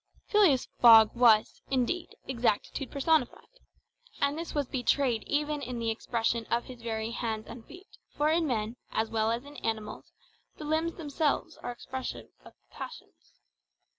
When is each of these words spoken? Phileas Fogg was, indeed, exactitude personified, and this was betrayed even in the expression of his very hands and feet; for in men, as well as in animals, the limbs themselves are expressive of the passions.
Phileas 0.25 0.67
Fogg 0.79 1.13
was, 1.13 1.61
indeed, 1.69 2.15
exactitude 2.27 2.89
personified, 2.89 3.59
and 4.19 4.35
this 4.35 4.55
was 4.55 4.65
betrayed 4.65 5.23
even 5.27 5.61
in 5.61 5.77
the 5.77 5.91
expression 5.91 6.47
of 6.47 6.63
his 6.63 6.81
very 6.81 7.11
hands 7.11 7.45
and 7.47 7.63
feet; 7.67 7.99
for 8.17 8.29
in 8.31 8.47
men, 8.47 8.77
as 8.91 9.11
well 9.11 9.29
as 9.29 9.45
in 9.45 9.57
animals, 9.57 10.11
the 10.57 10.65
limbs 10.65 10.95
themselves 10.95 11.55
are 11.57 11.69
expressive 11.71 12.29
of 12.43 12.53
the 12.55 12.73
passions. 12.75 13.33